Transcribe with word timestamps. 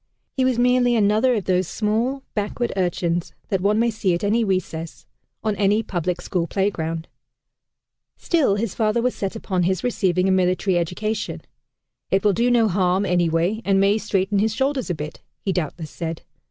He 0.35 0.43
was 0.43 0.57
merely 0.57 0.95
another 0.95 1.35
of 1.35 1.43
those 1.43 1.67
small, 1.67 2.23
backward 2.33 2.73
urchins 2.75 3.33
that 3.49 3.61
one 3.61 3.77
may 3.77 3.91
see 3.91 4.15
at 4.15 4.23
any 4.23 4.43
recess, 4.43 5.05
on 5.43 5.55
any 5.57 5.83
public 5.83 6.21
school 6.21 6.47
playground. 6.47 7.07
Still 8.17 8.55
his 8.55 8.73
father 8.73 8.99
was 8.99 9.13
set 9.13 9.35
upon 9.35 9.61
his 9.61 9.83
receiving 9.83 10.27
a 10.27 10.31
military 10.31 10.75
education. 10.75 11.43
"It 12.09 12.23
will 12.23 12.33
do 12.33 12.49
no 12.49 12.67
harm, 12.67 13.05
anyway, 13.05 13.61
and 13.63 13.79
may 13.79 13.99
straighten 13.99 14.39
his 14.39 14.55
shoulders 14.55 14.89
a 14.89 14.95
bit," 14.95 15.21
he 15.39 15.53
doubtless 15.53 15.91
said. 15.91 16.23